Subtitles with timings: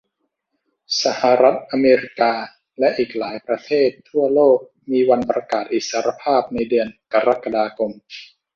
[1.03, 2.33] สหรัฐอเมริกา
[2.79, 4.57] และอีกหลายประเทศทั่วโลก
[4.91, 7.91] มีวันประกาศอิสรภาพในเดือนกรกฎาคม